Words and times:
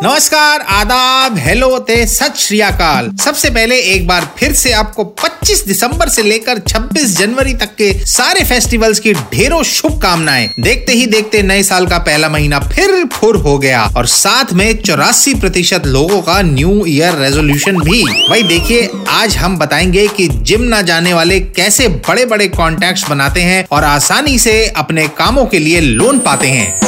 नमस्कार, 0.00 0.60
आदाब, 0.60 1.38
हेलो 1.38 1.78
ते, 1.78 2.06
सत 2.06 2.34
श्री 2.36 2.60
अकाल। 2.60 3.16
सबसे 3.24 3.50
पहले 3.50 3.76
एक 3.76 4.06
बार 4.06 4.28
फिर 4.38 4.52
से 4.52 4.72
आपको 4.72 5.04
25 5.04 5.66
दिसंबर 5.66 6.08
से 6.08 6.22
लेकर 6.22 6.58
26 6.58 7.18
जनवरी 7.18 7.54
तक 7.54 7.74
के 7.74 8.06
सारे 8.06 8.44
फेस्टिवल्स 8.44 9.00
की 9.00 9.12
ढेरों 9.12 9.62
शुभकामनाएँ। 9.62 10.50
देखते 10.60 10.92
ही 10.92 11.06
देखते 11.06 11.42
नए 11.42 11.62
साल 11.62 11.86
का 11.86 11.98
पहला 11.98 12.28
महीना 12.28 12.58
फिर 12.58 13.06
फुर 13.12 13.36
हो 13.36 13.58
गया 13.58 13.82
और 13.96 14.06
साथ 14.06 14.52
में 14.52 14.82
चौरासी 14.82 15.34
प्रतिशत 15.34 15.86
लोगों 15.86 16.22
का 16.22 16.42
न्यू 16.42 16.86
ईयर 16.86 17.14
रेजोल्यूशन 17.14 17.76
भी। 17.76 18.02
भाई 18.28 18.42
देखिए, 18.42 18.90
आज 19.08 19.36
हम 19.36 19.58
बताएँगे 19.58 20.08
कि 20.08 20.28
जिम 20.28 20.62
ना 20.62 20.82
जाने 20.82 21.14
वाले 21.14 21.40
कैसे 21.40 21.88
बड़े 21.88 22.26
बड़े 22.26 22.48
कॉन्टेक्ट 22.48 23.08
बनाते 23.08 23.40
हैं 23.40 23.66
और 23.72 23.84
आसानी 23.84 24.38
से 24.38 24.68
अपने 24.68 25.08
कामों 25.08 25.46
के 25.46 25.58
लिए 25.58 25.80
लोन 25.80 26.18
पाते 26.18 26.48
हैं। 26.48 26.80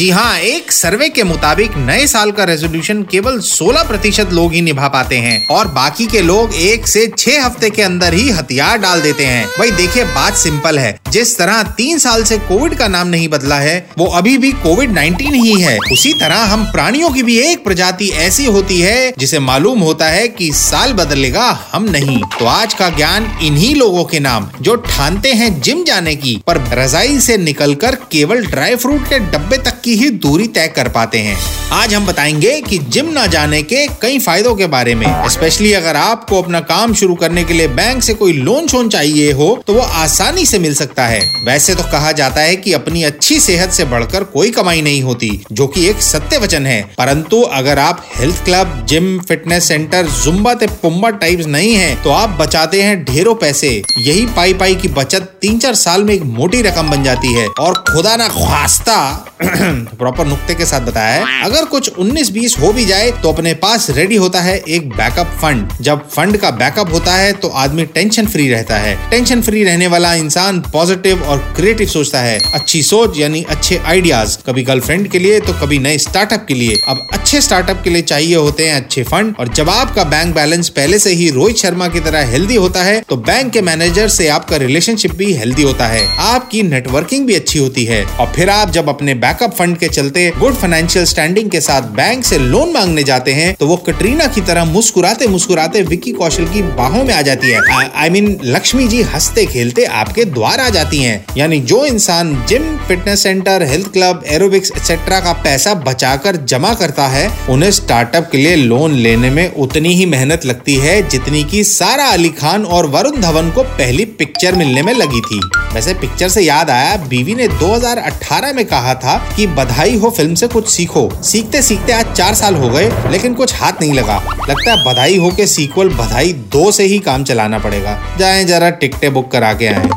जी 0.00 0.10
हाँ 0.10 0.38
एक 0.38 0.72
सर्वे 0.72 1.08
के 1.08 1.22
मुताबिक 1.22 1.70
नए 1.76 2.06
साल 2.06 2.32
का 2.32 2.44
रेजोल्यूशन 2.44 3.02
केवल 3.02 3.40
16 3.40 3.82
प्रतिशत 3.88 4.28
लोग 4.32 4.52
ही 4.52 4.60
निभा 4.60 4.88
पाते 4.88 5.16
हैं 5.16 5.46
और 5.46 5.68
बाकी 5.68 6.06
के 6.06 6.20
लोग 6.20 6.54
एक 6.54 6.86
से 6.86 7.12
छह 7.18 7.44
हफ़्ते 7.44 7.70
के 7.70 7.82
अंदर 7.82 8.14
ही 8.14 8.30
हथियार 8.30 8.78
डाल 8.78 9.00
देते 9.00 9.24
हैं। 9.24 9.46
भाई 9.46 9.70
देखिए, 9.70 10.04
बात 10.04 10.34
सिंपल 10.34 10.78
है। 10.78 11.00
जिस 11.10 11.38
तरह 11.38 11.62
तीन 11.62 11.98
साल 11.98 12.24
से 12.24 12.38
कोविड 12.38 12.74
का 12.74 12.88
नाम 12.88 13.08
नहीं 13.08 13.28
बदला 13.28 13.56
है, 13.56 13.90
वो 13.98 14.06
अभी 14.06 14.38
भी 14.38 14.52
कोविड 14.52 14.90
19 14.90 15.34
ही 15.34 15.60
है। 15.60 15.78
उसी 15.92 16.12
तरह 16.12 16.36
हम 16.36 16.64
प्राणियों 16.64 17.10
की 17.10 17.22
भी 17.22 17.38
एक 17.38 17.64
प्रजाति 17.64 18.08
ऐसी 18.08 18.44
होती 18.44 18.80
है, 18.80 19.12
जिसे 19.18 19.38
मालूम 19.38 19.80
होता 19.80 20.06
है 20.06 20.28
कि 20.28 20.52
साल 20.52 20.92
बदलेगा, 20.92 21.68
हम 21.72 21.84
नहीं। 21.84 22.22
तो 22.38 22.46
आज 22.46 22.74
का 22.74 22.88
ज्ञान 22.88 23.38
इन्हीं 23.42 23.74
लोगों 23.74 24.04
के 24.04 24.20
नाम, 24.20 24.50
जो 24.60 24.76
ठानते 24.76 25.32
हैं 25.32 25.60
जिम 25.60 25.84
जाने 25.84 26.16
की, 26.16 26.42
पर 26.46 26.56
रजाई 26.56 27.20
से 27.20 27.36
निकलकर 27.36 27.94
केवल 27.94 28.46
ड्राई 28.46 28.76
फ्रूट 28.76 29.08
के 29.08 29.18
डब्बे 29.18 29.56
तक 29.56 29.80
की 29.80 29.89
की 29.90 29.96
ही 29.96 30.10
दूरी 30.10 30.46
तय 30.46 30.68
कर 30.68 30.88
पाते 30.88 31.18
हैं। 31.18 31.59
आज 31.72 31.92
हम 31.94 32.06
बताएँगे 32.06 32.60
कि 32.60 32.78
जिम 32.84 33.10
न 33.18 33.26
जाने 33.30 33.62
के 33.62 33.86
कई 34.02 34.18
फायदों 34.18 34.54
के 34.56 34.66
बारे 34.66 34.94
में 34.94 35.06
स्पेशली 35.30 35.72
अगर 35.72 35.96
आपको 35.96 36.40
अपना 36.42 36.60
काम 36.60 36.94
शुरू 36.94 37.14
करने 37.14 37.44
के 37.44 37.54
लिए 37.54 37.68
बैंक 37.70 38.02
से 38.02 38.14
कोई 38.14 38.32
लोन 38.32 38.66
शोन 38.68 38.88
चाहिए 38.88 39.30
हो 39.32 39.48
तो 39.66 39.74
वो 39.74 39.80
आसानी 39.80 40.46
से 40.46 40.58
मिल 40.58 40.74
सकता 40.74 41.06
है। 41.06 41.20
वैसे 41.44 41.74
तो 41.74 41.82
कहा 41.82 42.10
जाता 42.12 42.40
है 42.40 42.56
कि 42.56 42.72
अपनी 42.72 43.02
अच्छी 43.02 43.38
सेहत 43.40 43.70
से 43.70 43.84
बढ़कर 43.84 44.24
कोई 44.24 44.50
कमाई 44.50 44.82
नहीं 44.82 45.02
होती, 45.02 45.30
जो 45.52 45.66
कि 45.66 45.86
एक 45.90 46.00
सत्य 46.02 46.38
वचन 46.38 46.66
है। 46.66 46.82
परंतु 46.98 47.40
अगर 47.42 47.78
आप 47.78 48.04
health 48.16 48.44
club 48.44 48.84
gym 48.88 49.18
fitness 49.28 49.68
centre 49.68 50.06
zumba 50.14 50.54
ते 50.54 50.66
पुम्बा 50.82 51.10
टाइप्स 51.22 51.46
नहीं 51.46 51.74
है 51.74 51.94
तो 52.02 52.10
आप 52.12 52.36
बचाते 52.40 52.82
हैं 52.82 53.02
ढेरों 53.04 53.34
पैसे। 53.36 53.70
यही 53.98 54.26
पाई 54.36 54.54
पाई 54.54 54.74
की 54.74 54.88
बचत 54.98 55.30
तीन 55.40 55.58
चार 55.58 55.74
साल 55.76 56.04
में 56.04 56.14
एक 56.14 56.22
मोटी 56.34 56.62
रकम 56.62 56.90
बन 56.90 57.04
जाती 57.04 57.32
है। 57.34 57.46
और 57.60 57.84
खुदा 57.92 58.16
ना 58.16 58.28
खास्ता 58.30 59.00
प्रॉपर 59.42 60.26
नुक्ते 60.26 60.54
के 60.54 60.66
साथ 60.66 60.80
बताया 60.80 61.14
है। 61.16 61.42
अगर 61.44 61.58
कुछ 61.64 61.90
19-20 61.98 62.58
हो 62.60 62.72
भी 62.72 62.84
जाए 62.84 63.10
तो 63.12 63.32
अपने 63.32 63.54
पास 63.54 63.88
रेडी 63.90 64.16
होता 64.16 64.40
है 64.40 64.56
एक 64.58 64.88
बैकअप 64.88 65.26
फंड 65.42 65.72
जब 65.80 66.08
फंड 66.10 66.36
का 66.36 66.50
बैकअप 66.50 66.92
होता 66.92 67.14
है 67.14 67.32
तो 67.32 67.48
आदमी 67.48 67.84
टेंशन 67.84 68.26
फ्री 68.26 68.48
रहता 68.48 68.76
है। 68.76 68.94
टेंशन 69.10 69.42
फ्री 69.42 69.64
रहने 69.64 69.86
वाला 69.86 70.14
इंसान 70.14 70.60
पॉजिटिव 70.72 71.22
और 71.22 71.38
क्रिएटिव 71.56 71.88
सोचता 71.88 72.20
है। 72.20 72.38
अच्छी 72.54 72.82
सोच 72.82 73.18
यानी 73.18 73.42
अच्छे 73.50 73.76
आइडियाज़ 73.76 74.36
कभी 74.46 74.62
गर्लफ्रेंड 74.62 75.08
के 75.08 75.18
लिए 75.18 75.40
तो 75.40 75.52
कभी 75.52 75.78
नए 75.78 75.98
स्टार्टअप 75.98 76.44
के 76.48 76.54
लिए। 76.54 76.76
अब 76.88 77.06
अच्छे 77.12 77.40
स्टार्टअप 77.40 77.80
के 77.84 77.90
लिए 77.90 78.02
चाहिए 78.02 78.34
होते 78.36 78.68
हैं 78.68 78.74
अच्छे 78.74 79.02
फंड 79.02 79.34
और 79.40 79.48
जब 79.48 79.70
आपका 79.70 80.04
बैंक 80.04 80.34
बैलेंस 80.34 80.68
पहले 80.68 80.98
से 80.98 81.12
ही 81.12 81.30
रोहित 81.30 81.56
शर्मा 81.56 81.88
की 81.88 82.00
तरह 82.00 82.26
हेल्दी 82.30 82.56
होता 82.56 82.82
है 82.82 83.00
तो 83.08 83.16
बैंक 83.18 83.52
के 83.52 83.62
मैनेजर 83.62 84.08
से 84.08 84.28
आपका 84.28 84.56
रिलेशनशिप 84.56 85.14
भी 85.14 85.32
हेल्दी 85.32 85.62
होता 85.62 85.86
है। 85.86 86.06
आपकी 86.18 86.62
नेटवर्किंग 86.62 87.26
भी 87.26 87.34
अच्छी 87.34 87.58
होती 87.58 87.84
है। 87.84 88.04
और 88.04 88.32
फिर 88.36 88.50
आप 88.50 88.70
जब 88.70 88.88
अपने 88.88 89.14
बैकअप 89.16 89.54
फंड 89.54 89.76
के 89.78 89.88
चलते 89.88 90.30
गुड 90.38 90.54
फाइनेंशियल 90.54 91.04
स्टैंडिंग 91.04 91.49
के 91.50 91.60
साथ 91.60 91.82
बैंक 91.92 92.24
से 92.24 92.38
लोन 92.38 92.72
मांगने 92.72 93.02
जाते 93.02 93.32
हैं 93.32 93.54
तो 93.54 93.66
वो 93.66 93.76
कटरीना 93.86 94.26
की 94.26 94.40
तरह 94.40 94.64
मुस्कुराते 94.64 95.26
मुस्कुराते 95.28 95.82
विक्की 95.82 96.12
कौशल 96.12 96.44
की 96.44 96.62
बाहों 96.76 97.04
में 97.04 97.14
आ 97.14 97.20
जाती 97.22 97.50
है। 97.50 97.60
आई 97.94 98.10
मीन 98.10 98.38
लक्ष्मी 98.44 98.86
जी 98.88 99.02
हँसते 99.04 99.46
खेलते 99.46 99.84
आपके 99.84 100.24
द्वार 100.24 100.60
आ 100.60 100.68
जाती 100.68 100.98
हैं। 100.98 101.24
यानी 101.36 101.60
जो 101.62 101.84
इंसान 101.86 102.34
gym 102.48 102.76
fitness 102.88 103.22
centre 103.22 103.62
health 103.62 103.92
club 103.92 104.22
aerobics 104.26 104.72
etcetera 104.76 105.20
का 105.20 105.32
पैसा 105.42 105.74
बचाकर 105.74 106.36
जमा 106.44 106.74
करता 106.74 107.06
है, 107.08 107.28
उन्हें 107.48 107.70
स्टार्टअप 107.70 108.28
के 108.32 108.38
लिए 108.38 108.56
लोन 108.56 108.94
लेने 108.96 109.30
में 109.30 109.54
उतनी 109.54 109.94
ही 109.94 110.06
मेहनत 110.06 110.46
लगती 110.46 110.76
है 110.76 111.00
जितनी 111.08 111.44
की 111.44 111.64
सारा 111.64 112.06
अली 112.08 112.28
खान 112.30 112.64
और 112.64 112.86
वरुण 112.86 113.20
धवन 113.20 113.50
को 113.50 113.62
पहली 113.62 114.04
पिक्चर 114.04 114.54
मिलने 114.54 114.82
में 114.82 114.94
लगी 114.94 115.20
थी। 115.20 115.40
वैसे 115.74 115.92
पिक्चर 115.94 116.28
से 116.28 116.40
याद 116.40 116.70
आया 116.70 116.96
बीवी 117.08 117.34
ने 117.34 117.46
2018 117.48 118.52
में 118.52 118.64
कहा 118.64 118.94
था 118.94 119.16
कि 119.36 119.46
बधाई 119.46 119.96
हो 119.96 120.10
फ़िल्म 120.10 120.34
से 120.34 120.46
कुछ 120.48 120.68
सीखो। 120.68 121.08
सीखते 121.22 121.62
सीखते 121.62 121.92
आज 121.92 122.12
चार 122.12 122.34
साल 122.34 122.54
हो 122.54 122.68
गए 122.68 122.90
लेकिन 123.10 123.34
कुछ 123.34 123.54
हाथ 123.54 123.72
नहीं 123.80 123.92
लगा। 123.92 124.16
लगता 124.48 124.70
है 124.70 124.84
बधाई 124.84 125.16
हो 125.16 125.30
के 125.30 125.46
सीक्वल 125.46 125.88
बधाई 125.88 126.32
दो 126.32 126.70
से 126.72 126.84
ही 126.84 126.98
काम 126.98 127.24
चलाना 127.24 127.58
पड़ेगा। 127.58 127.98
जाए 128.18 128.44
जरा 128.44 128.70
टिकटे 128.70 129.10
बुक 129.10 129.30
करा 129.32 129.52
के 129.52 129.66
आए। 129.66 129.88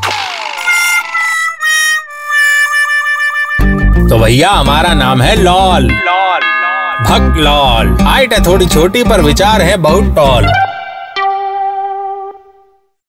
तो 4.10 4.18
भैया 4.18 4.50
हमारा 4.50 4.94
नाम 4.94 5.22
है 5.22 5.36
लॉल। 5.36 5.90
लॉल 5.92 6.42
भक्त 7.04 7.38
लॉल। 7.38 7.98
हाइट 8.02 8.34
है 8.34 8.46
थोड़ी 8.46 8.66
छोटी 8.66 9.04
पर 9.04 9.22
विचार 9.22 9.62
है 9.62 9.78
बहुत 9.78 10.16
टॉल 10.16 10.46